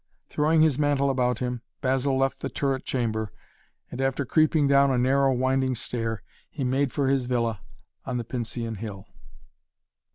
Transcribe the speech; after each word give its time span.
Throwing 0.29 0.61
his 0.63 0.79
mantle 0.79 1.11
about 1.11 1.37
him, 1.37 1.61
Basil 1.79 2.17
left 2.17 2.39
the 2.39 2.49
turret 2.49 2.83
chamber 2.85 3.31
and, 3.91 4.01
after 4.01 4.25
creeping 4.25 4.67
down 4.67 4.89
a 4.89 4.97
narrow 4.97 5.31
winding 5.31 5.75
stair, 5.75 6.23
he 6.49 6.63
made 6.63 6.91
for 6.91 7.07
his 7.07 7.25
villa 7.27 7.61
on 8.03 8.17
the 8.17 8.23
Pincian 8.25 8.77
Hill. 8.77 9.05